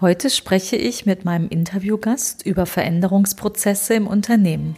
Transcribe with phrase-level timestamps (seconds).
[0.00, 4.74] Heute spreche ich mit meinem Interviewgast über Veränderungsprozesse im Unternehmen.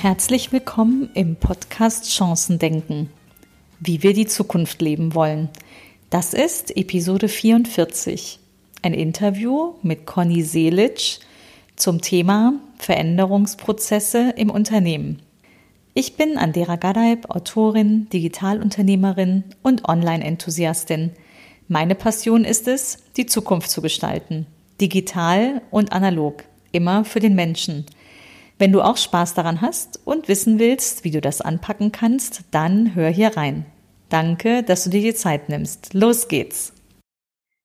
[0.00, 3.10] Herzlich willkommen im Podcast Chancendenken,
[3.78, 5.48] wie wir die Zukunft leben wollen.
[6.10, 8.40] Das ist Episode 44,
[8.82, 11.20] ein Interview mit Conny Seelitsch
[11.76, 15.22] zum Thema Veränderungsprozesse im Unternehmen.
[15.94, 21.10] Ich bin Andera Gadeib, Autorin, Digitalunternehmerin und Online-Enthusiastin.
[21.68, 24.46] Meine Passion ist es, die Zukunft zu gestalten.
[24.80, 26.44] Digital und analog.
[26.72, 27.84] Immer für den Menschen.
[28.56, 32.94] Wenn du auch Spaß daran hast und wissen willst, wie du das anpacken kannst, dann
[32.94, 33.66] hör hier rein.
[34.08, 35.92] Danke, dass du dir die Zeit nimmst.
[35.92, 36.72] Los geht's.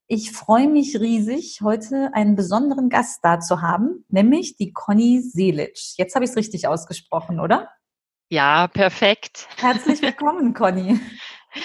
[0.07, 5.93] Ich freue mich riesig, heute einen besonderen Gast da zu haben, nämlich die Conny Seelitsch.
[5.97, 7.69] Jetzt habe ich es richtig ausgesprochen, oder?
[8.29, 9.47] Ja, perfekt.
[9.57, 10.99] Herzlich willkommen, Conny.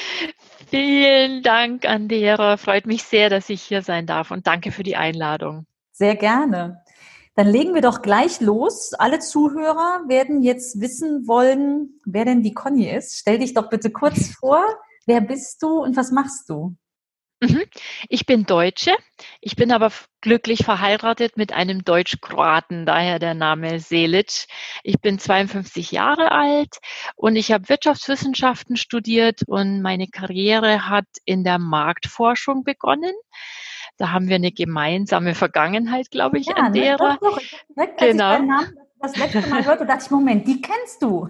[0.71, 2.57] Vielen Dank, Andera.
[2.57, 5.67] Freut mich sehr, dass ich hier sein darf und danke für die Einladung.
[5.91, 6.83] Sehr gerne.
[7.35, 8.93] Dann legen wir doch gleich los.
[8.95, 13.19] Alle Zuhörer werden jetzt wissen wollen, wer denn die Conny ist.
[13.19, 14.65] Stell dich doch bitte kurz vor.
[15.05, 16.77] Wer bist du und was machst du?
[17.43, 17.65] Mhm.
[18.09, 18.93] Ich bin Deutsche.
[19.41, 19.91] Ich bin aber
[20.21, 24.47] glücklich verheiratet mit einem Deutsch-Kroaten, daher der Name Selic.
[24.85, 26.79] Ich bin 52 Jahre alt
[27.17, 33.15] und ich habe Wirtschaftswissenschaften studiert und meine Karriere hat in der Marktforschung begonnen.
[33.97, 37.19] Da haben wir eine gemeinsame Vergangenheit, glaube ich, ja, an ne, derer.
[37.21, 37.41] Doch, doch.
[37.77, 38.39] Direkt, genau.
[39.03, 41.29] Das letzte Mal hörte, dachte ich, Moment, die kennst du.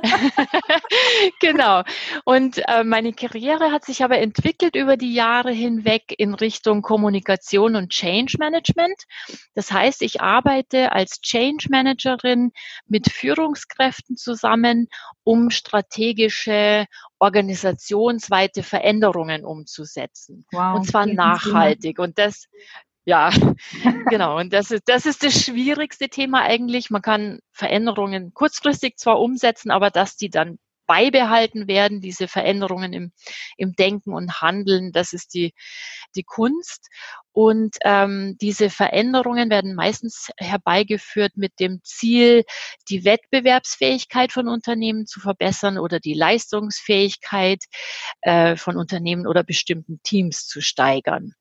[1.40, 1.82] genau.
[2.24, 7.76] Und äh, meine Karriere hat sich aber entwickelt über die Jahre hinweg in Richtung Kommunikation
[7.76, 9.04] und Change Management.
[9.54, 12.50] Das heißt, ich arbeite als Change Managerin
[12.86, 14.88] mit Führungskräften zusammen,
[15.22, 16.86] um strategische
[17.20, 20.44] organisationsweite Veränderungen umzusetzen.
[20.50, 22.00] Wow, und zwar nachhaltig.
[22.00, 22.48] Und das,
[23.04, 23.30] ja,
[24.08, 24.38] genau.
[24.38, 26.90] Und das ist, das ist das schwierigste Thema eigentlich.
[26.90, 30.58] Man kann Veränderungen kurzfristig zwar umsetzen, aber dass die dann
[30.92, 33.12] beibehalten werden, diese Veränderungen im,
[33.56, 35.54] im Denken und Handeln, das ist die,
[36.14, 36.90] die Kunst.
[37.32, 42.44] Und ähm, diese Veränderungen werden meistens herbeigeführt mit dem Ziel,
[42.90, 47.64] die Wettbewerbsfähigkeit von Unternehmen zu verbessern oder die Leistungsfähigkeit
[48.20, 51.32] äh, von Unternehmen oder bestimmten Teams zu steigern.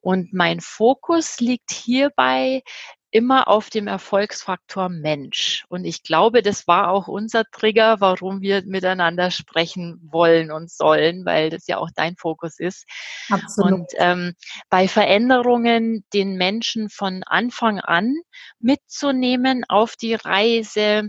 [0.00, 2.62] Und mein Fokus liegt hierbei
[3.10, 5.64] immer auf dem Erfolgsfaktor Mensch.
[5.68, 11.24] Und ich glaube, das war auch unser Trigger, warum wir miteinander sprechen wollen und sollen,
[11.24, 12.86] weil das ja auch dein Fokus ist.
[13.30, 13.72] Absolut.
[13.72, 14.34] Und ähm,
[14.68, 18.14] bei Veränderungen den Menschen von Anfang an
[18.58, 21.08] mitzunehmen auf die Reise,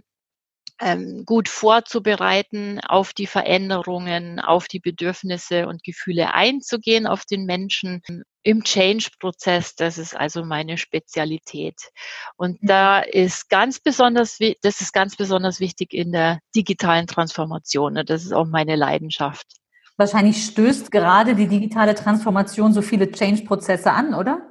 [0.82, 8.02] ähm, gut vorzubereiten, auf die Veränderungen, auf die Bedürfnisse und Gefühle einzugehen, auf den Menschen
[8.44, 9.76] im Change-Prozess.
[9.76, 11.76] Das ist also meine Spezialität.
[12.36, 12.68] Und mhm.
[12.68, 17.96] da ist ganz besonders, das ist ganz besonders wichtig in der digitalen Transformation.
[18.06, 19.46] Das ist auch meine Leidenschaft.
[19.98, 24.49] Wahrscheinlich stößt gerade die digitale Transformation so viele Change-Prozesse an, oder?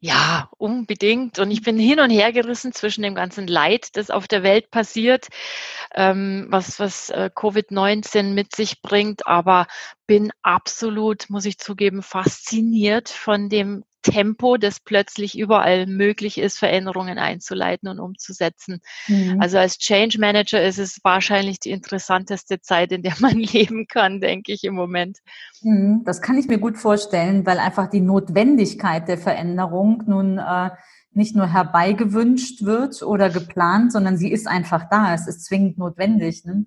[0.00, 1.40] Ja, unbedingt.
[1.40, 4.70] Und ich bin hin und her gerissen zwischen dem ganzen Leid, das auf der Welt
[4.70, 5.26] passiert,
[5.92, 9.66] ähm, was, was äh, Covid-19 mit sich bringt, aber
[10.06, 17.18] bin absolut, muss ich zugeben, fasziniert von dem Tempo, das plötzlich überall möglich ist, Veränderungen
[17.18, 18.80] einzuleiten und umzusetzen.
[19.06, 19.40] Mhm.
[19.40, 24.20] Also als Change Manager ist es wahrscheinlich die interessanteste Zeit, in der man leben kann,
[24.20, 25.18] denke ich im Moment.
[25.62, 26.02] Mhm.
[26.04, 30.70] Das kann ich mir gut vorstellen, weil einfach die Notwendigkeit der Veränderung nun äh,
[31.12, 35.14] nicht nur herbeigewünscht wird oder geplant, sondern sie ist einfach da.
[35.14, 36.44] Es ist zwingend notwendig.
[36.44, 36.66] Ne?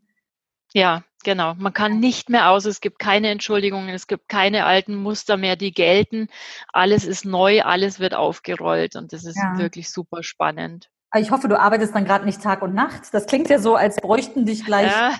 [0.74, 1.54] Ja, genau.
[1.56, 2.66] Man kann nicht mehr aus.
[2.66, 3.90] Es gibt keine Entschuldigungen.
[3.90, 6.28] Es gibt keine alten Muster mehr, die gelten.
[6.72, 7.62] Alles ist neu.
[7.64, 8.96] Alles wird aufgerollt.
[8.96, 9.58] Und das ist ja.
[9.58, 10.90] wirklich super spannend.
[11.18, 13.14] Ich hoffe, du arbeitest dann gerade nicht Tag und Nacht.
[13.14, 15.14] Das klingt ja so, als bräuchten dich gleich ja.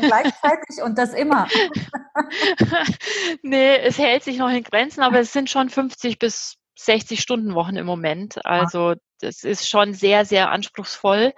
[0.00, 1.46] gleichzeitig und das immer.
[3.42, 7.54] nee, es hält sich noch in Grenzen, aber es sind schon 50 bis 60 Stunden
[7.54, 8.44] Wochen im Moment.
[8.44, 11.32] Also das ist schon sehr, sehr anspruchsvoll.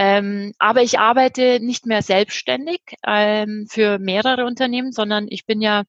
[0.00, 5.82] Ähm, aber ich arbeite nicht mehr selbstständig ähm, für mehrere Unternehmen, sondern ich bin ja,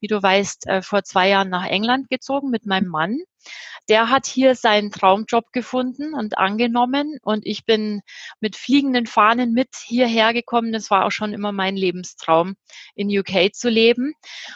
[0.00, 3.18] wie du weißt, äh, vor zwei Jahren nach England gezogen mit meinem Mann.
[3.90, 8.00] Der hat hier seinen Traumjob gefunden und angenommen und ich bin
[8.40, 10.72] mit fliegenden Fahnen mit hierher gekommen.
[10.72, 12.54] Das war auch schon immer mein Lebenstraum,
[12.94, 14.14] in UK zu leben.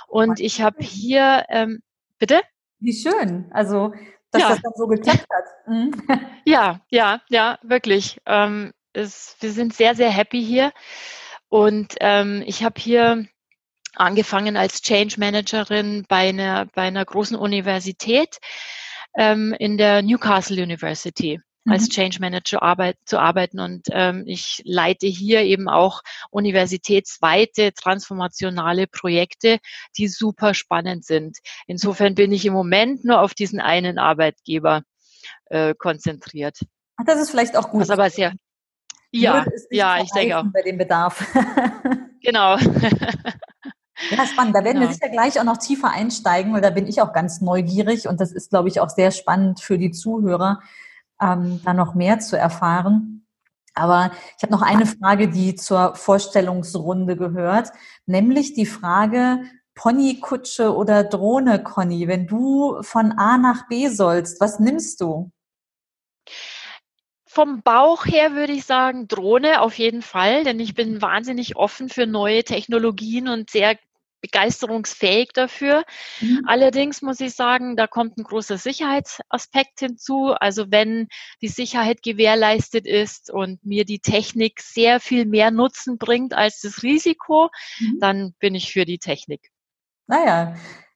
[0.09, 1.83] Und ich habe hier, ähm,
[2.19, 2.41] bitte?
[2.81, 3.51] Wie schön.
[3.51, 3.93] Also
[4.31, 4.49] dass ja.
[4.49, 5.45] das dann so geklappt hat.
[5.67, 5.93] Mhm.
[6.47, 8.21] Ja, ja, ja, wirklich.
[8.27, 10.73] Ähm, ist, wir sind sehr, sehr happy hier.
[11.49, 13.27] Und ähm, ich habe hier
[13.95, 18.39] angefangen als Change Managerin bei einer, bei einer großen Universität
[19.17, 21.91] ähm, in der Newcastle University als mhm.
[21.91, 23.61] Change Manager arbeit, zu arbeiten.
[23.61, 29.59] Und ähm, ich leite hier eben auch universitätsweite transformationale Projekte,
[29.97, 31.39] die super spannend sind.
[31.67, 34.83] Insofern bin ich im Moment nur auf diesen einen Arbeitgeber
[35.47, 36.59] äh, konzentriert.
[36.97, 37.81] Ach, das ist vielleicht auch gut.
[37.81, 38.35] Was aber sehr,
[39.21, 40.45] ja, ja, ich denke auch.
[40.53, 41.25] Bei dem Bedarf.
[42.23, 42.57] genau.
[44.11, 44.57] Ja, spannend.
[44.57, 44.89] Da werden genau.
[44.89, 48.21] wir sicher gleich auch noch tiefer einsteigen, weil da bin ich auch ganz neugierig und
[48.21, 50.61] das ist, glaube ich, auch sehr spannend für die Zuhörer,
[51.21, 53.27] ähm, da noch mehr zu erfahren.
[53.75, 57.71] Aber ich habe noch eine Frage, die zur Vorstellungsrunde gehört,
[58.07, 59.43] nämlich die Frage,
[59.75, 65.31] Ponykutsche oder Drohne, Conny, wenn du von A nach B sollst, was nimmst du?
[67.35, 71.89] Vom Bauch her würde ich sagen Drohne auf jeden Fall, denn ich bin wahnsinnig offen
[71.89, 73.77] für neue Technologien und sehr
[74.21, 75.85] begeisterungsfähig dafür.
[76.21, 76.43] Mhm.
[76.47, 80.33] Allerdings muss ich sagen, da kommt ein großer Sicherheitsaspekt hinzu.
[80.39, 81.09] Also wenn
[81.43, 86.85] die Sicherheit gewährleistet ist und mir die Technik sehr viel mehr Nutzen bringt als das
[86.85, 87.51] Risiko,
[87.81, 87.99] mhm.
[87.99, 89.51] dann bin ich für die Technik.
[90.07, 90.55] Naja,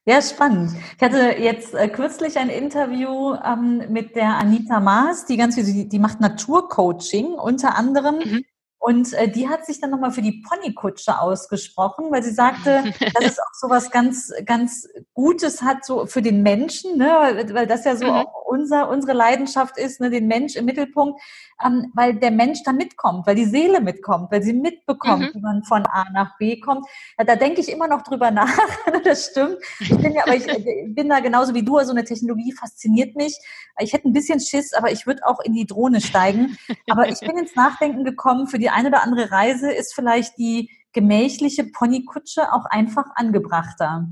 [0.09, 0.71] ja, spannend.
[0.97, 5.87] Ich hatte jetzt äh, kürzlich ein Interview ähm, mit der Anita Maas, die ganz die,
[5.87, 8.15] die macht Naturcoaching unter anderem.
[8.15, 8.45] Mhm.
[8.79, 13.25] Und äh, die hat sich dann nochmal für die Ponykutsche ausgesprochen, weil sie sagte, dass
[13.25, 17.09] es auch so was ganz, ganz Gutes hat, so für den Menschen, ne?
[17.19, 18.11] weil, weil das ja so mhm.
[18.11, 20.09] auch unser, unsere Leidenschaft ist, ne?
[20.09, 21.21] den Mensch im Mittelpunkt,
[21.63, 25.37] ähm, weil der Mensch dann mitkommt, weil die Seele mitkommt, weil sie mitbekommt, mhm.
[25.37, 26.87] wie man von A nach B kommt.
[27.17, 28.57] Ja, da denke ich immer noch drüber nach,
[29.03, 29.57] das stimmt.
[29.81, 32.53] Ich bin ja, aber ich, ich bin da genauso wie du, so also eine Technologie
[32.53, 33.37] fasziniert mich.
[33.79, 36.57] Ich hätte ein bisschen Schiss, aber ich würde auch in die Drohne steigen.
[36.89, 40.37] Aber ich bin ins Nachdenken gekommen, für die die eine oder andere Reise ist vielleicht
[40.37, 44.07] die gemächliche Ponykutsche auch einfach angebrachter.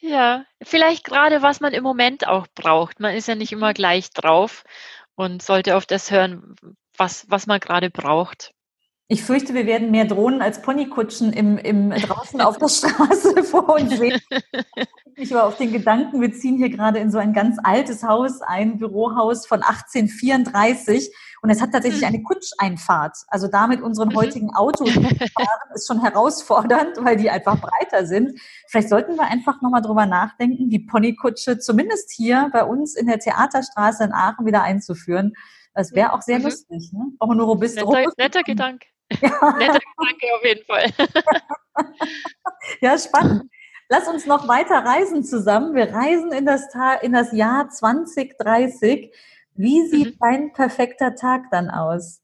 [0.00, 3.00] Ja, vielleicht gerade, was man im Moment auch braucht.
[3.00, 4.64] Man ist ja nicht immer gleich drauf
[5.14, 6.56] und sollte auf das hören,
[6.96, 8.54] was, was man gerade braucht.
[9.08, 13.68] Ich fürchte, wir werden mehr Drohnen als Ponykutschen im, im, draußen auf der Straße vor
[13.74, 14.20] uns sehen.
[15.16, 18.40] Ich war auf den Gedanken, wir ziehen hier gerade in so ein ganz altes Haus
[18.40, 21.14] ein, Bürohaus von 1834.
[21.42, 22.08] Und es hat tatsächlich mhm.
[22.08, 23.16] eine Kutscheinfahrt.
[23.28, 24.16] Also damit unseren mhm.
[24.16, 28.38] heutigen Autos fahren, ist schon herausfordernd, weil die einfach breiter sind.
[28.68, 33.18] Vielleicht sollten wir einfach nochmal drüber nachdenken, die Ponykutsche zumindest hier bei uns in der
[33.18, 35.32] Theaterstraße in Aachen wieder einzuführen.
[35.74, 36.44] Das wäre auch sehr mhm.
[36.44, 36.92] lustig.
[36.92, 37.12] Ne?
[37.18, 37.92] Auch nur Bistro.
[37.92, 38.86] Netter, netter Gedanke.
[39.20, 39.30] Ja.
[39.58, 40.86] Netter Gedanke auf jeden Fall.
[42.80, 43.50] ja, spannend.
[43.88, 45.74] Lass uns noch weiter reisen zusammen.
[45.74, 46.68] Wir reisen in das,
[47.02, 49.12] in das Jahr 2030.
[49.60, 50.18] Wie sieht mhm.
[50.20, 52.22] dein perfekter Tag dann aus?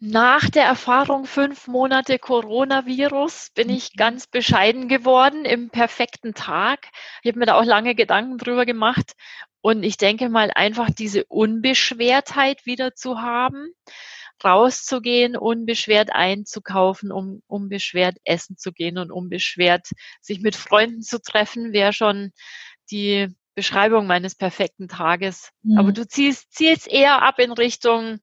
[0.00, 3.98] Nach der Erfahrung fünf Monate Coronavirus bin ich mhm.
[3.98, 6.88] ganz bescheiden geworden im perfekten Tag.
[7.22, 9.12] Ich habe mir da auch lange Gedanken drüber gemacht
[9.60, 13.68] und ich denke mal einfach diese Unbeschwertheit wieder zu haben
[14.42, 19.88] rauszugehen, unbeschwert einzukaufen, um unbeschwert essen zu gehen und unbeschwert
[20.20, 22.32] sich mit Freunden zu treffen, wäre schon
[22.90, 25.50] die Beschreibung meines perfekten Tages.
[25.62, 25.78] Mhm.
[25.78, 28.18] Aber du ziehst, ziehst eher ab in Richtung,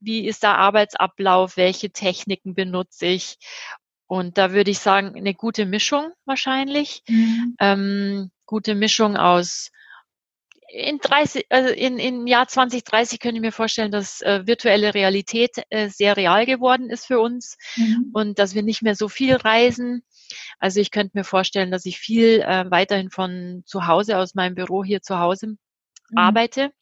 [0.00, 3.38] wie ist der Arbeitsablauf, welche Techniken benutze ich.
[4.06, 7.02] Und da würde ich sagen, eine gute Mischung wahrscheinlich.
[7.08, 7.56] Mhm.
[7.58, 9.70] Ähm, gute Mischung aus
[10.68, 15.62] in 30, also in, in Jahr 2030 könnte ich mir vorstellen, dass äh, virtuelle Realität
[15.70, 18.10] äh, sehr real geworden ist für uns mhm.
[18.12, 20.02] und dass wir nicht mehr so viel reisen.
[20.58, 24.54] Also ich könnte mir vorstellen, dass ich viel äh, weiterhin von zu Hause aus meinem
[24.54, 25.56] Büro hier zu Hause mhm.
[26.18, 26.72] arbeite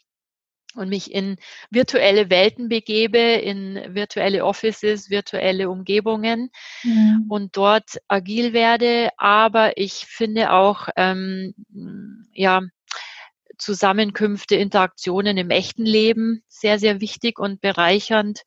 [0.75, 1.37] und mich in
[1.71, 6.51] virtuelle Welten begebe, in virtuelle Offices, virtuelle Umgebungen
[6.83, 7.27] mhm.
[7.29, 9.11] und dort agil werde.
[9.17, 11.55] Aber ich finde auch, ähm,
[12.33, 12.63] ja,
[13.57, 18.43] Zusammenkünfte, Interaktionen im echten Leben sehr, sehr wichtig und bereichernd.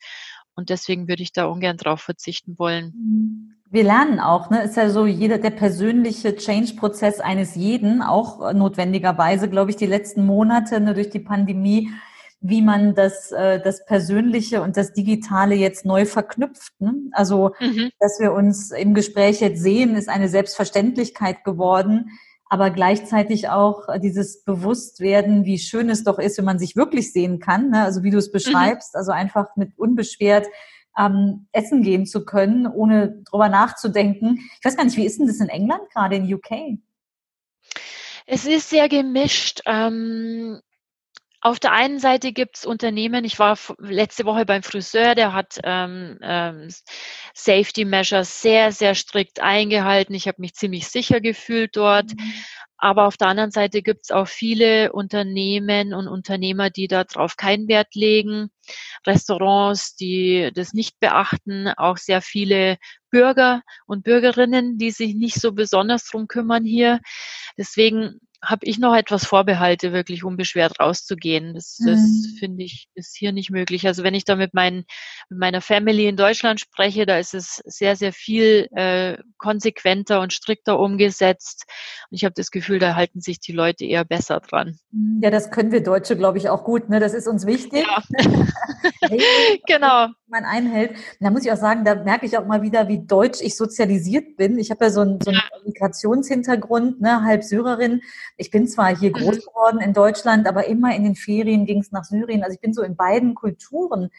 [0.58, 3.54] Und deswegen würde ich da ungern drauf verzichten wollen.
[3.70, 4.64] Wir lernen auch, ne?
[4.64, 10.26] Ist ja so jeder der persönliche Change-Prozess eines jeden, auch notwendigerweise, glaube ich, die letzten
[10.26, 11.92] Monate ne, durch die Pandemie,
[12.42, 16.74] wie man das, äh, das Persönliche und das Digitale jetzt neu verknüpft.
[16.80, 16.96] Ne?
[17.12, 17.92] Also, mhm.
[18.00, 22.10] dass wir uns im Gespräch jetzt sehen, ist eine Selbstverständlichkeit geworden
[22.50, 27.40] aber gleichzeitig auch dieses Bewusstwerden, wie schön es doch ist, wenn man sich wirklich sehen
[27.40, 27.70] kann.
[27.72, 27.84] Ne?
[27.84, 28.34] Also wie du es mhm.
[28.34, 28.98] beschreibst, mhm.
[29.00, 30.48] also einfach mit unbeschwert
[30.98, 34.40] ähm, essen gehen zu können, ohne drüber nachzudenken.
[34.60, 36.80] Ich weiß gar nicht, wie ist denn das in England, gerade in UK?
[38.26, 39.62] Es ist sehr gemischt.
[39.66, 40.60] Ähm
[41.42, 45.60] auf der einen Seite gibt es Unternehmen, ich war letzte Woche beim Friseur, der hat
[45.64, 46.70] ähm, ähm,
[47.34, 50.16] Safety Measures sehr, sehr strikt eingehalten.
[50.16, 52.14] Ich habe mich ziemlich sicher gefühlt dort.
[52.14, 52.34] Mhm.
[52.80, 57.68] Aber auf der anderen Seite gibt es auch viele Unternehmen und Unternehmer, die darauf keinen
[57.68, 58.50] Wert legen.
[59.06, 62.78] Restaurants, die das nicht beachten, auch sehr viele
[63.10, 67.00] Bürger und Bürgerinnen, die sich nicht so besonders drum kümmern hier.
[67.58, 71.54] Deswegen habe ich noch etwas Vorbehalte, wirklich unbeschwert rauszugehen.
[71.54, 72.38] Das, das mhm.
[72.40, 73.86] finde ich, ist hier nicht möglich.
[73.86, 74.86] Also wenn ich da mit, mein,
[75.30, 80.32] mit meiner Family in Deutschland spreche, da ist es sehr, sehr viel äh, konsequenter und
[80.32, 81.66] strikter umgesetzt.
[82.10, 84.80] Und ich habe das Gefühl, da halten sich die Leute eher besser dran.
[84.92, 85.20] Mhm.
[85.22, 86.90] Ja, das können wir Deutsche, glaube ich, auch gut.
[86.90, 87.02] Ne?
[87.02, 87.86] Das ist uns wichtig.
[87.86, 88.02] Ja.
[89.68, 90.08] genau.
[90.28, 90.92] Man einhält.
[91.20, 94.38] Da muss ich auch sagen, da merke ich auch mal wieder, wie deutsch ich sozialisiert
[94.38, 94.58] bin.
[94.58, 95.42] Ich habe ja so einen, so einen.
[95.66, 98.02] Migrationshintergrund, ne, halb Syrerin.
[98.38, 99.14] Ich bin zwar hier mhm.
[99.14, 102.44] groß geworden in Deutschland, aber immer in den Ferien ging es nach Syrien.
[102.44, 104.10] Also ich bin so in beiden Kulturen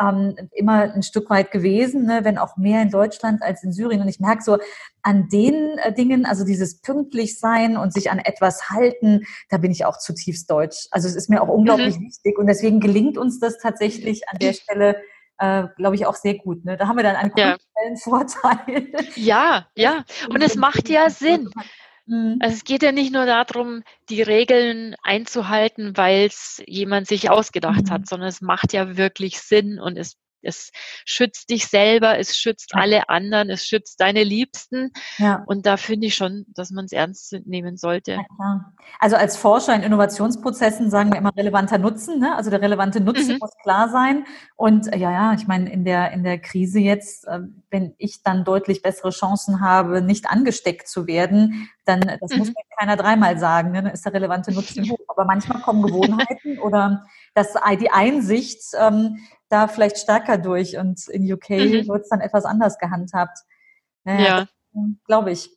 [0.00, 4.00] ähm, immer ein Stück weit gewesen, ne, wenn auch mehr in Deutschland als in Syrien.
[4.00, 4.58] Und ich merke so
[5.02, 9.70] an den äh, Dingen, also dieses pünktlich sein und sich an etwas halten, da bin
[9.70, 10.88] ich auch zutiefst deutsch.
[10.90, 12.06] Also es ist mir auch unglaublich mhm.
[12.06, 14.96] wichtig und deswegen gelingt uns das tatsächlich an der Stelle
[15.38, 16.64] äh, glaube ich, auch sehr gut.
[16.64, 16.76] Ne?
[16.76, 17.96] Da haben wir dann einen kulturellen ja.
[18.02, 18.92] Vorteil.
[19.16, 20.04] Ja, ja.
[20.30, 21.50] Und es macht ja Sinn.
[22.06, 22.38] Mhm.
[22.40, 27.86] Also es geht ja nicht nur darum, die Regeln einzuhalten, weil es jemand sich ausgedacht
[27.86, 27.90] mhm.
[27.90, 30.70] hat, sondern es macht ja wirklich Sinn und es es
[31.04, 32.80] schützt dich selber, es schützt ja.
[32.80, 34.92] alle anderen, es schützt deine Liebsten.
[35.18, 35.42] Ja.
[35.46, 38.12] Und da finde ich schon, dass man es ernst nehmen sollte.
[38.12, 42.18] Ja, also als Forscher in Innovationsprozessen sagen wir immer relevanter Nutzen.
[42.18, 42.34] Ne?
[42.36, 43.38] Also der relevante Nutzen mhm.
[43.40, 44.24] muss klar sein.
[44.56, 47.40] Und äh, ja, ja, ich meine, in der, in der Krise jetzt, äh,
[47.70, 52.38] wenn ich dann deutlich bessere Chancen habe, nicht angesteckt zu werden, dann äh, das mhm.
[52.38, 53.82] muss mir keiner dreimal sagen, ne?
[53.82, 54.95] dann ist der relevante Nutzen hoch.
[55.16, 59.18] Aber manchmal kommen Gewohnheiten oder das, die Einsicht, ähm,
[59.48, 61.88] da vielleicht stärker durch und in UK mhm.
[61.88, 63.38] wird es dann etwas anders gehandhabt.
[64.04, 64.82] Naja, ja.
[65.06, 65.50] Glaube ich.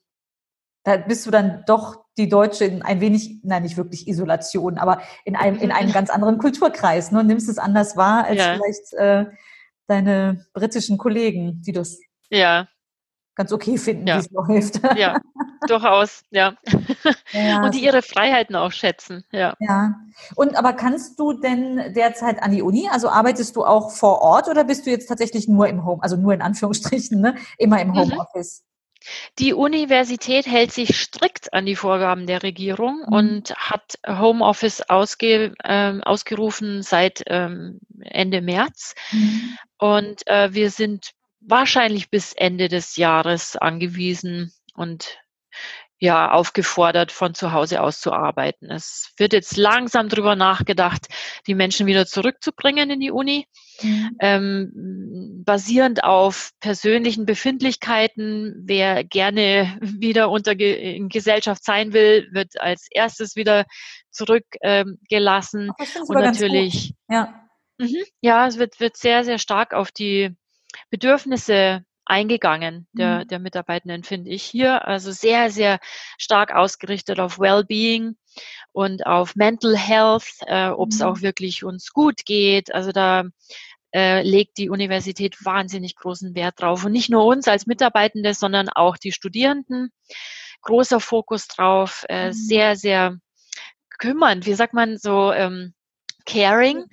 [0.83, 5.01] Da bist du dann doch die Deutsche in ein wenig, nein, nicht wirklich Isolation, aber
[5.25, 7.11] in einem, in einem ganz anderen Kulturkreis.
[7.11, 7.23] Ne?
[7.23, 8.53] Nimmst es anders wahr als ja.
[8.53, 9.25] vielleicht äh,
[9.87, 11.99] deine britischen Kollegen, die das
[12.29, 12.67] ja
[13.39, 14.15] ganz okay finden, ja.
[14.15, 14.31] wie es
[14.81, 14.97] läuft.
[14.97, 15.19] Ja,
[15.67, 16.53] durchaus, ja.
[17.31, 17.63] ja.
[17.63, 19.55] Und die ihre Freiheiten auch schätzen, ja.
[19.59, 19.95] Ja.
[20.35, 22.89] Und aber kannst du denn derzeit an die Uni?
[22.91, 26.15] Also arbeitest du auch vor Ort oder bist du jetzt tatsächlich nur im Home, also
[26.15, 27.35] nur in Anführungsstrichen, ne?
[27.57, 27.95] immer im mhm.
[27.95, 28.63] Homeoffice?
[29.39, 33.13] Die Universität hält sich strikt an die Vorgaben der Regierung mhm.
[33.13, 38.95] und hat Homeoffice ausge, äh, ausgerufen seit ähm, Ende März.
[39.11, 39.57] Mhm.
[39.77, 45.17] Und äh, wir sind wahrscheinlich bis Ende des Jahres angewiesen und
[46.01, 48.71] ja, aufgefordert, von zu Hause aus zu arbeiten.
[48.71, 51.07] Es wird jetzt langsam drüber nachgedacht,
[51.45, 53.47] die Menschen wieder zurückzubringen in die Uni,
[53.81, 54.15] mhm.
[54.21, 58.63] ähm, basierend auf persönlichen Befindlichkeiten.
[58.65, 63.65] Wer gerne wieder unter Ge in Gesellschaft sein will, wird als erstes wieder
[64.09, 65.71] zurückgelassen.
[65.79, 67.45] Ähm, und natürlich, ja.
[67.77, 70.35] Mhm, ja, es wird, wird sehr, sehr stark auf die
[70.89, 73.27] Bedürfnisse eingegangen der, mhm.
[73.27, 74.87] der Mitarbeitenden, finde ich hier.
[74.87, 75.79] Also sehr, sehr
[76.17, 78.17] stark ausgerichtet auf Wellbeing
[78.71, 81.05] und auf Mental Health, äh, ob es mhm.
[81.05, 82.73] auch wirklich uns gut geht.
[82.73, 83.25] Also da
[83.93, 86.85] äh, legt die Universität wahnsinnig großen Wert drauf.
[86.85, 89.91] Und nicht nur uns als Mitarbeitende, sondern auch die Studierenden.
[90.61, 92.33] Großer Fokus drauf, äh, mhm.
[92.33, 93.17] sehr, sehr
[93.97, 95.73] kümmernd, wie sagt man so, ähm,
[96.25, 96.85] caring.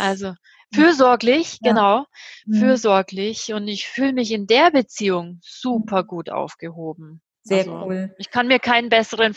[0.00, 0.34] Also
[0.74, 1.72] Fürsorglich, ja.
[1.72, 2.04] genau.
[2.46, 2.54] Mhm.
[2.54, 3.52] Fürsorglich.
[3.52, 7.20] Und ich fühle mich in der Beziehung super gut aufgehoben.
[7.42, 8.14] Sehr also, cool.
[8.18, 9.34] Ich kann mir keinen besseren,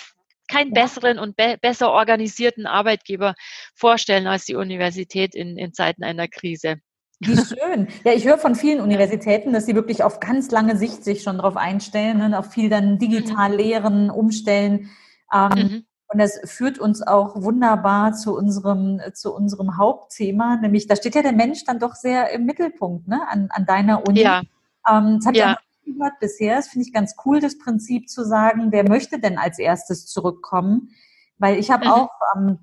[0.47, 0.83] keinen ja.
[0.83, 3.35] besseren und be besser organisierten Arbeitgeber
[3.73, 6.77] vorstellen als die Universität in, in Zeiten einer Krise.
[7.19, 7.87] Wie schön.
[8.03, 11.37] Ja, ich höre von vielen Universitäten, dass sie wirklich auf ganz lange Sicht sich schon
[11.37, 13.57] darauf einstellen und auch viel dann digital mhm.
[13.57, 14.89] lehren, umstellen.
[15.33, 15.85] Ähm, mhm.
[16.15, 21.21] Und das führt uns auch wunderbar zu unserem, zu unserem Hauptthema, nämlich da steht ja
[21.21, 24.21] der Mensch dann doch sehr im Mittelpunkt, ne, an, an deiner Uni.
[24.21, 24.41] Ja.
[24.89, 25.51] Ähm, das habe ja.
[25.51, 26.55] ich auch gehört bisher.
[26.55, 30.91] Das finde ich ganz cool, das Prinzip zu sagen, wer möchte denn als erstes zurückkommen?
[31.37, 31.91] Weil ich habe mhm.
[31.91, 32.59] auch ähm,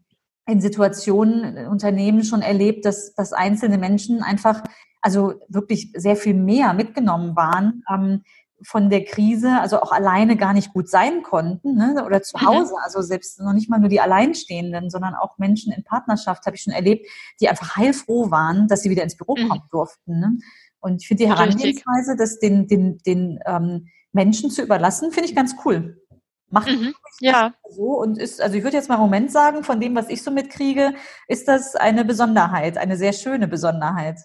[0.47, 4.63] in Situationen, in Unternehmen schon erlebt, dass, dass einzelne Menschen einfach,
[5.03, 7.85] also wirklich sehr viel mehr mitgenommen waren.
[7.93, 8.23] Ähm,
[8.64, 12.04] von der Krise, also auch alleine gar nicht gut sein konnten ne?
[12.04, 12.47] oder zu mhm.
[12.47, 16.57] Hause, also selbst noch nicht mal nur die Alleinstehenden, sondern auch Menschen in Partnerschaft habe
[16.57, 17.07] ich schon erlebt,
[17.40, 19.49] die einfach heilfroh waren, dass sie wieder ins Büro mhm.
[19.49, 20.21] kommen durften.
[20.21, 20.38] Ne?
[20.81, 25.37] Und ich finde die Herangehensweise, das den, den, den ähm, Menschen zu überlassen, finde ich
[25.37, 26.02] ganz cool.
[26.50, 26.95] Macht mhm.
[27.21, 30.11] ja so und ist, also ich würde jetzt mal im Moment sagen, von dem, was
[30.11, 30.92] ich so mitkriege,
[31.26, 34.21] ist das eine Besonderheit, eine sehr schöne Besonderheit.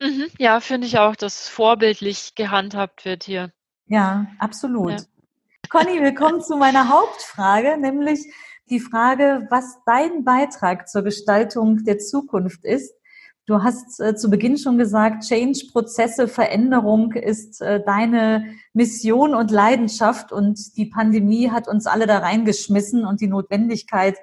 [0.00, 0.26] Mhm.
[0.38, 3.52] Ja, finde ich auch, dass vorbildlich gehandhabt wird hier.
[3.86, 4.90] Ja, absolut.
[4.92, 4.98] Ja.
[5.70, 8.20] Conny, willkommen zu meiner Hauptfrage, nämlich
[8.68, 12.92] die Frage, was dein Beitrag zur Gestaltung der Zukunft ist.
[13.46, 20.32] Du hast äh, zu Beginn schon gesagt, Change-Prozesse, Veränderung ist äh, deine Mission und Leidenschaft
[20.32, 24.18] und die Pandemie hat uns alle da reingeschmissen und die Notwendigkeit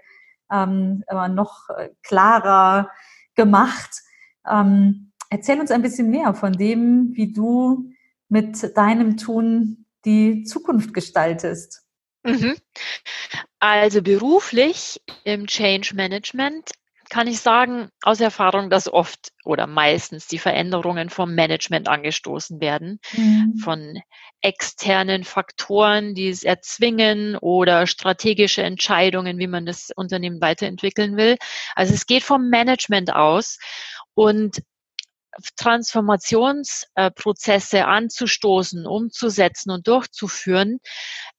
[0.51, 2.91] ähm, noch äh, klarer
[3.33, 4.01] gemacht.
[4.45, 7.91] Ähm, erzähl uns ein bisschen mehr von dem, wie du
[8.29, 11.81] mit deinem Tun die Zukunft gestaltest.
[12.23, 12.55] Mhm.
[13.59, 16.69] Also beruflich im Change Management
[17.09, 22.99] kann ich sagen aus Erfahrung, dass oft oder meistens die Veränderungen vom Management angestoßen werden,
[23.13, 23.57] mhm.
[23.57, 23.99] von
[24.41, 31.37] externen Faktoren, die es erzwingen oder strategische Entscheidungen, wie man das Unternehmen weiterentwickeln will.
[31.75, 33.57] Also es geht vom Management aus
[34.15, 34.61] und
[35.57, 40.79] Transformationsprozesse anzustoßen, umzusetzen und durchzuführen,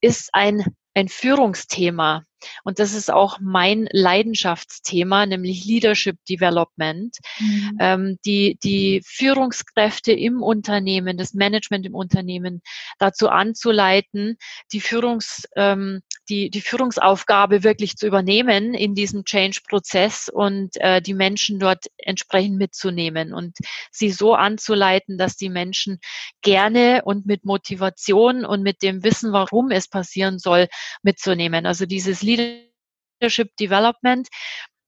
[0.01, 2.25] ist ein, ein Führungsthema.
[2.63, 7.17] Und das ist auch mein Leidenschaftsthema, nämlich Leadership Development.
[7.39, 7.77] Mhm.
[7.81, 12.63] Ähm, die, die Führungskräfte im Unternehmen, das Management im Unternehmen
[12.99, 14.37] dazu anzuleiten,
[14.73, 21.15] die Führungs, ähm, die, die Führungsaufgabe wirklich zu übernehmen in diesem Change-Prozess und äh, die
[21.15, 23.57] Menschen dort entsprechend mitzunehmen und
[23.91, 25.99] sie so anzuleiten, dass die Menschen
[26.43, 30.69] gerne und mit Motivation und mit dem Wissen, warum es passieren soll,
[31.03, 31.67] mitzunehmen.
[31.67, 34.29] Also dieses Leadership Development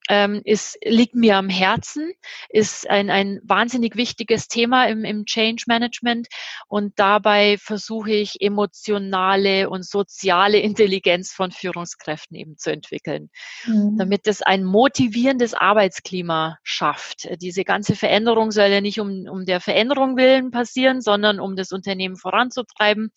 [0.08, 2.12] ähm, ist, liegt mir am Herzen,
[2.48, 6.28] ist ein, ein wahnsinnig wichtiges Thema im, im Change Management
[6.68, 13.30] und dabei versuche ich emotionale und soziale Intelligenz von Führungskräften eben zu entwickeln,
[13.66, 13.96] mhm.
[13.98, 17.28] damit es ein motivierendes Arbeitsklima schafft.
[17.40, 21.72] Diese ganze Veränderung soll ja nicht um, um der Veränderung willen passieren, sondern um das
[21.72, 23.10] Unternehmen voranzutreiben.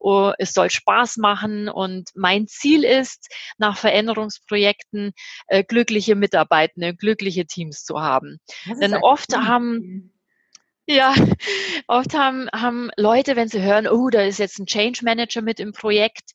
[0.00, 5.12] Oh, es soll Spaß machen und mein Ziel ist, nach Veränderungsprojekten
[5.48, 8.38] äh, glückliche Mitarbeitende, glückliche Teams zu haben.
[8.80, 10.12] Denn oft haben
[10.90, 11.14] ja,
[11.86, 15.60] oft haben, haben Leute, wenn sie hören, oh, da ist jetzt ein Change Manager mit
[15.60, 16.30] im Projekt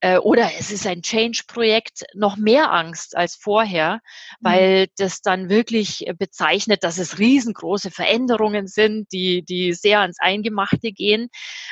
[0.00, 4.46] äh, oder es ist ein Change-Projekt, noch mehr Angst als vorher, mhm.
[4.46, 10.92] weil das dann wirklich bezeichnet, dass es riesengroße Veränderungen sind, die, die sehr ans Eingemachte
[10.92, 11.28] gehen.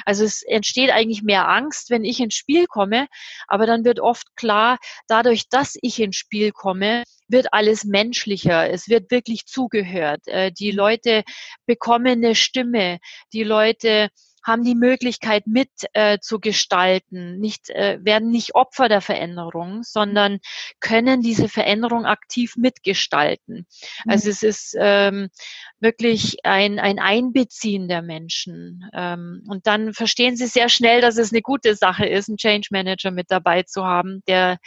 [0.07, 3.09] Also es entsteht eigentlich mehr Angst, wenn ich ins Spiel komme,
[3.47, 8.89] aber dann wird oft klar, dadurch, dass ich ins Spiel komme, wird alles menschlicher, es
[8.89, 10.21] wird wirklich zugehört.
[10.27, 10.71] Äh, die.
[10.83, 11.23] Leute
[11.67, 12.99] bekommen eine Stimme,
[13.33, 14.09] die Leute
[14.45, 20.41] haben die Möglichkeit mit äh, zu gestalten, nicht, äh, werden nicht Opfer der Veränderung, sondern
[20.81, 23.67] können diese Veränderung aktiv mitgestalten.
[24.05, 24.11] Mhm.
[24.11, 25.29] Also es ist ähm,
[25.81, 28.89] wirklich ein, ein Einbeziehen der Menschen.
[28.93, 32.69] Ähm, und dann verstehen sie sehr schnell, dass es eine gute Sache ist, einen Change
[32.71, 34.59] Manager mit dabei zu haben, der,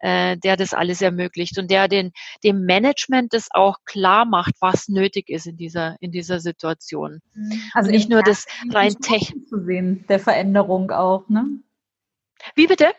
[0.00, 2.12] äh, der das alles ermöglicht und der den,
[2.42, 7.20] dem Management das auch klar macht, was nötig ist in dieser, in dieser Situation.
[7.34, 7.62] Mhm.
[7.74, 11.46] Also nicht nur das rein technische zu sehen, der Veränderung auch, ne?
[12.54, 12.92] Wie bitte?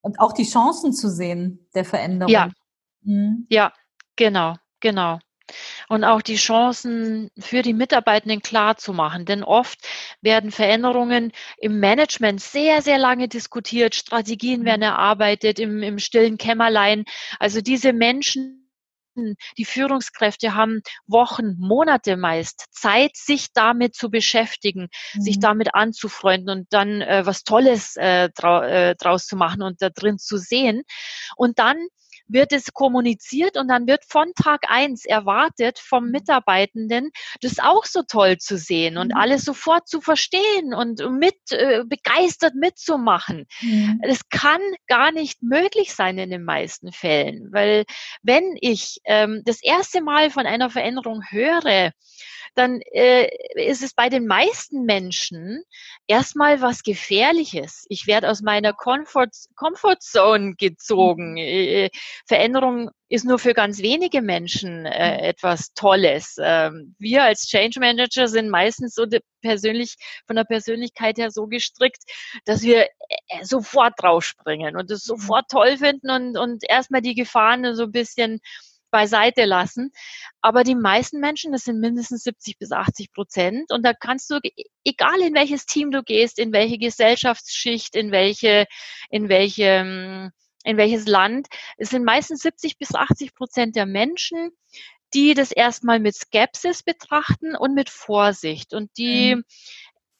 [0.00, 2.32] Und auch die Chancen zu sehen, der Veränderung.
[2.32, 2.50] Ja,
[3.02, 3.46] mhm.
[3.48, 3.72] ja,
[4.16, 5.18] genau, genau.
[5.88, 9.26] Und auch die Chancen für die Mitarbeitenden klar zu machen.
[9.26, 9.78] Denn oft
[10.22, 13.94] werden Veränderungen im Management sehr, sehr lange diskutiert.
[13.94, 17.04] Strategien werden erarbeitet im, im stillen Kämmerlein.
[17.38, 18.63] Also diese Menschen
[19.58, 25.20] die Führungskräfte haben Wochen, Monate meist Zeit, sich damit zu beschäftigen, mhm.
[25.20, 29.80] sich damit anzufreunden und dann äh, was Tolles äh, drau äh, draus zu machen und
[29.82, 30.82] da drin zu sehen.
[31.36, 31.76] Und dann
[32.26, 37.10] wird es kommuniziert und dann wird von Tag eins erwartet vom Mitarbeitenden,
[37.40, 39.16] das auch so toll zu sehen und mhm.
[39.16, 43.46] alles sofort zu verstehen und mit äh, begeistert mitzumachen.
[43.60, 44.00] Mhm.
[44.06, 47.84] Das kann gar nicht möglich sein in den meisten Fällen, weil
[48.22, 51.92] wenn ich ähm, das erste Mal von einer Veränderung höre,
[52.54, 55.62] dann äh, ist es bei den meisten Menschen
[56.06, 57.84] erstmal was Gefährliches.
[57.88, 61.32] Ich werde aus meiner Comfort, Comfort Zone gezogen.
[61.32, 61.38] Mhm.
[61.38, 61.90] Äh,
[62.26, 65.24] Veränderung ist nur für ganz wenige Menschen äh, mhm.
[65.24, 66.36] etwas Tolles.
[66.40, 69.06] Ähm, wir als Change Manager sind meistens so
[69.42, 72.02] persönlich von der Persönlichkeit her so gestrickt,
[72.44, 75.16] dass wir äh, sofort draufspringen und es mhm.
[75.16, 78.40] sofort toll finden und, und erstmal die Gefahren so ein bisschen
[78.94, 79.90] beiseite lassen.
[80.40, 83.72] Aber die meisten Menschen, das sind mindestens 70 bis 80 Prozent.
[83.72, 84.38] Und da kannst du,
[84.84, 88.66] egal in welches Team du gehst, in welche Gesellschaftsschicht, in welche,
[89.10, 90.30] in welche,
[90.62, 94.50] in welches Land, es sind meistens 70 bis 80 Prozent der Menschen,
[95.12, 99.44] die das erstmal mit Skepsis betrachten und mit Vorsicht und die mhm.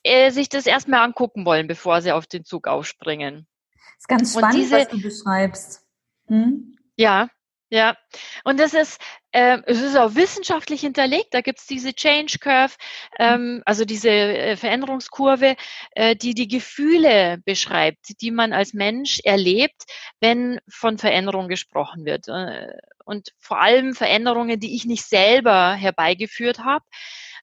[0.03, 3.47] äh, sich das erstmal angucken wollen, bevor sie auf den Zug aufspringen.
[3.75, 5.87] Das ist ganz spannend, diese, was du beschreibst.
[6.27, 6.77] Hm?
[6.97, 7.29] Ja,
[7.75, 7.97] ja,
[8.45, 9.01] und das ist,
[9.33, 11.35] äh, es ist auch wissenschaftlich hinterlegt.
[11.35, 12.75] Da gibt es diese Change Curve,
[13.19, 15.57] ähm, also diese äh, Veränderungskurve,
[15.91, 19.87] äh, die die Gefühle beschreibt, die man als Mensch erlebt,
[20.21, 22.29] wenn von Veränderung gesprochen wird.
[22.29, 22.69] Äh,
[23.05, 26.85] und vor allem Veränderungen, die ich nicht selber herbeigeführt habe.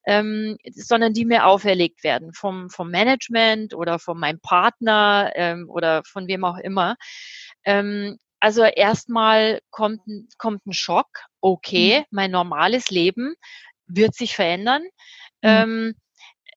[0.07, 6.01] Ähm, sondern die mir auferlegt werden vom, vom Management oder von meinem Partner ähm, oder
[6.05, 6.95] von wem auch immer.
[7.65, 10.01] Ähm, also erstmal kommt,
[10.37, 11.07] kommt ein Schock.
[11.39, 12.05] Okay, mhm.
[12.09, 13.35] mein normales Leben
[13.87, 14.83] wird sich verändern.
[15.41, 15.49] Mhm.
[15.49, 15.95] Ähm,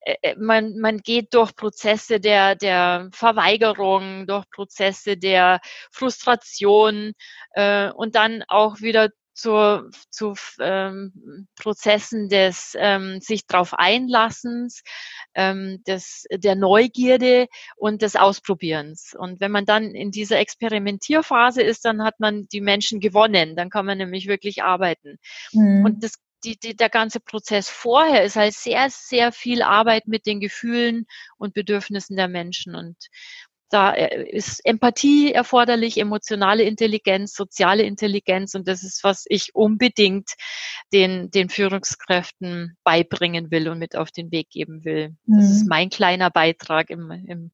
[0.01, 5.59] äh, äh, man, man geht durch Prozesse der, der Verweigerung, durch Prozesse der
[5.91, 7.13] Frustration
[7.51, 14.81] äh, und dann auch wieder zu, zu ähm, Prozessen des ähm, sich darauf Einlassens,
[15.35, 19.13] ähm, des, der Neugierde und des Ausprobierens.
[19.17, 23.55] Und wenn man dann in dieser Experimentierphase ist, dann hat man die Menschen gewonnen.
[23.55, 25.19] Dann kann man nämlich wirklich arbeiten.
[25.51, 25.85] Mhm.
[25.85, 30.27] Und das die, die, der ganze Prozess vorher ist halt sehr, sehr viel Arbeit mit
[30.27, 32.75] den Gefühlen und Bedürfnissen der Menschen.
[32.75, 32.95] Und
[33.69, 40.29] da äh, ist Empathie erforderlich, emotionale Intelligenz, soziale Intelligenz und das ist, was ich unbedingt
[40.93, 45.15] den, den Führungskräften beibringen will und mit auf den Weg geben will.
[45.25, 45.69] Das ist mhm.
[45.69, 47.51] mein kleiner Beitrag im, im,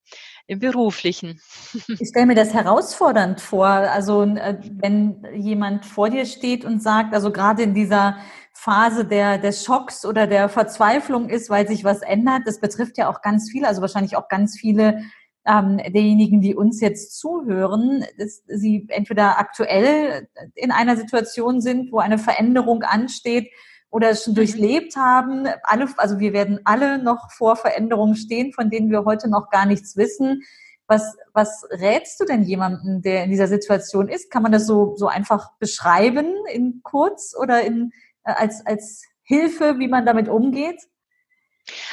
[0.48, 1.40] im Beruflichen.
[2.02, 3.68] Ich stelle mir das herausfordernd vor.
[3.68, 8.18] Also äh, wenn jemand vor dir steht und sagt, also gerade in dieser
[8.54, 13.10] Phase der, des Schocks oder der Verzweiflung ist, weil sich was ändert, das betrifft ja
[13.10, 15.04] auch ganz viele, also wahrscheinlich auch ganz viele
[15.46, 22.00] ähm, derjenigen, die uns jetzt zuhören, dass sie entweder aktuell in einer Situation sind, wo
[22.00, 23.50] eine Veränderung ansteht
[23.90, 24.38] oder schon mhm.
[24.38, 25.48] durchlebt haben.
[25.64, 29.66] Alle, also wir werden alle noch vor Veränderungen stehen, von denen wir heute noch gar
[29.66, 30.44] nichts wissen.
[30.88, 34.30] Was, was rätst du denn jemandem, der in dieser Situation ist?
[34.30, 37.92] Kann man das so, so einfach beschreiben in kurz oder in,
[38.24, 40.82] äh, als, als Hilfe, wie man damit umgeht?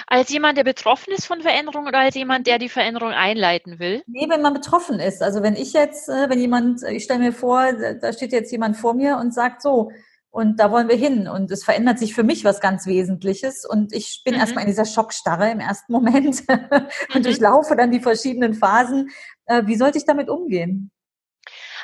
[0.06, 4.02] Als jemand, der betroffen ist von Veränderung oder als jemand, der die Veränderung einleiten will?
[4.06, 5.22] Nee, wenn man betroffen ist.
[5.22, 8.76] Also wenn ich jetzt, äh, wenn jemand, ich stelle mir vor, da steht jetzt jemand
[8.76, 9.90] vor mir und sagt so,
[10.30, 11.26] und da wollen wir hin.
[11.26, 13.64] Und es verändert sich für mich was ganz Wesentliches.
[13.64, 14.40] Und ich bin mhm.
[14.40, 17.22] erstmal in dieser Schockstarre im ersten Moment und mhm.
[17.22, 19.10] durchlaufe dann die verschiedenen Phasen.
[19.46, 20.90] Äh, wie sollte ich damit umgehen?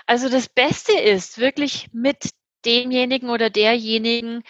[0.06, 2.30] Also das Beste ist wirklich mit
[2.64, 4.42] demjenigen oder derjenigen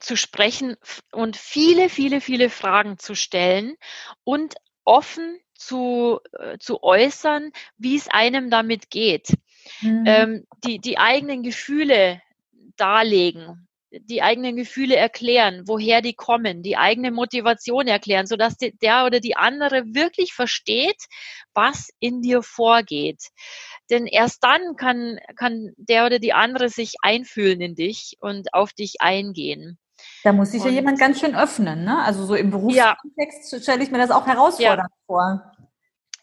[0.00, 0.76] zu sprechen
[1.12, 3.76] und viele, viele, viele Fragen zu stellen
[4.24, 4.54] und
[4.84, 9.28] offen zu, äh, zu äußern, wie es einem damit geht.
[9.80, 10.04] Mhm.
[10.06, 12.20] Ähm, die, die eigenen Gefühle
[12.76, 19.06] darlegen, die eigenen Gefühle erklären, woher die kommen, die eigene Motivation erklären, sodass die, der
[19.06, 21.04] oder die andere wirklich versteht,
[21.52, 23.28] was in dir vorgeht.
[23.90, 28.72] Denn erst dann kann, kann der oder die andere sich einfühlen in dich und auf
[28.72, 29.78] dich eingehen.
[30.24, 32.02] Da muss sich ja jemand ganz schön öffnen, ne?
[32.02, 33.60] Also so im Berufskontext ja.
[33.60, 35.04] stelle ich mir das auch herausfordernd ja.
[35.06, 35.52] vor.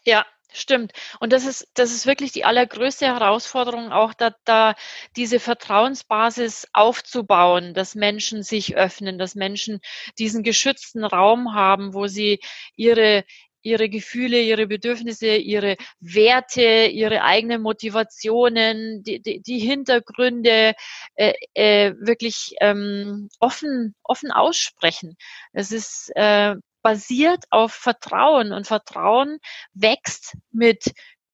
[0.04, 0.92] Ja, Stimmt.
[1.18, 4.74] Und das ist, das ist wirklich die allergrößte Herausforderung, auch da, da
[5.16, 9.80] diese Vertrauensbasis aufzubauen, dass Menschen sich öffnen, dass Menschen
[10.18, 12.40] diesen geschützten Raum haben, wo sie
[12.76, 13.24] ihre,
[13.62, 20.74] ihre Gefühle, ihre Bedürfnisse, ihre Werte, ihre eigenen Motivationen, die, die, die Hintergründe
[21.14, 25.16] äh, äh, wirklich ähm, offen, offen aussprechen.
[25.52, 29.38] Es ist äh, basiert auf Vertrauen und Vertrauen
[29.72, 30.92] wächst mit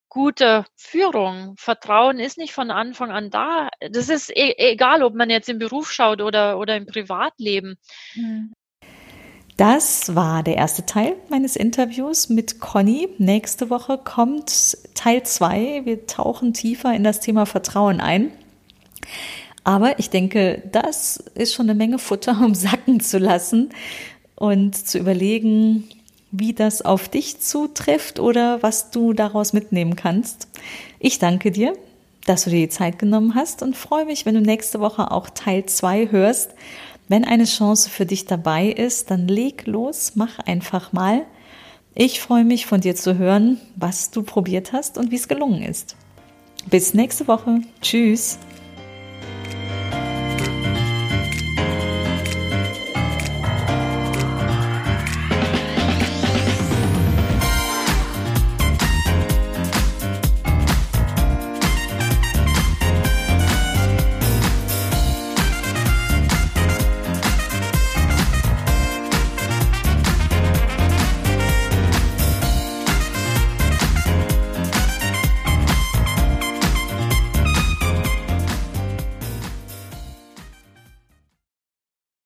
[0.08, 1.54] guter Führung.
[1.56, 3.68] Vertrauen ist nicht von Anfang an da.
[3.90, 7.78] Das ist e egal, ob man jetzt im Beruf schaut oder, oder im Privatleben.
[8.14, 8.52] Mhm.
[9.58, 13.08] Das war der erste Teil meines Interviews mit Conny.
[13.18, 15.80] Nächste Woche kommt Teil zwei.
[15.82, 18.30] Wir tauchen tiefer in das Thema Vertrauen ein.
[19.64, 23.70] Aber ich denke, das ist schon eine Menge Futter, um sacken zu lassen
[24.36, 25.88] und zu überlegen,
[26.30, 30.46] wie das auf dich zutrifft oder was du daraus mitnehmen kannst.
[31.00, 31.72] Ich danke dir,
[32.26, 35.28] dass du dir die Zeit genommen hast und freue mich, wenn du nächste Woche auch
[35.30, 36.52] Teil zwei hörst.
[37.08, 41.24] Wenn eine Chance für dich dabei ist, dann leg los, mach einfach mal.
[41.94, 45.62] Ich freue mich von dir zu hören, was du probiert hast und wie es gelungen
[45.62, 45.96] ist.
[46.66, 47.62] Bis nächste Woche.
[47.80, 48.38] Tschüss.